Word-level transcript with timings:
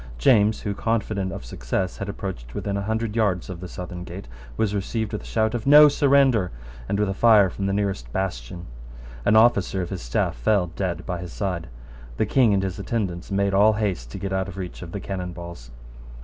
James, 0.17 0.61
who, 0.61 0.73
confident 0.73 1.31
of 1.31 1.45
success, 1.45 1.97
had 1.97 2.09
approached 2.09 2.55
within 2.55 2.75
a 2.75 2.81
hundred 2.81 3.15
yards 3.15 3.51
of 3.51 3.59
the 3.59 3.67
southern 3.67 4.03
gate, 4.03 4.27
was 4.57 4.73
received 4.73 5.11
with 5.13 5.21
a 5.21 5.25
shout 5.27 5.53
of 5.53 5.67
"No 5.67 5.87
surrender," 5.87 6.49
and 6.89 6.99
with 6.99 7.07
a 7.07 7.13
fire 7.13 7.51
from 7.51 7.67
the 7.67 7.71
nearest 7.71 8.11
bastion. 8.11 8.65
An 9.25 9.35
officer 9.35 9.79
of 9.83 9.91
his 9.91 10.01
staff 10.01 10.35
fell 10.35 10.71
dead 10.75 11.05
by 11.05 11.19
his 11.19 11.31
side. 11.33 11.67
The 12.17 12.25
King 12.25 12.51
and 12.51 12.63
his 12.63 12.79
attendants 12.79 13.29
made 13.29 13.53
all 13.53 13.73
haste 13.73 14.09
to 14.09 14.17
get 14.17 14.33
out 14.33 14.47
of 14.47 14.57
reach 14.57 14.81
of 14.81 14.91
the 14.91 14.99
cannon 14.99 15.33
balls. 15.33 15.69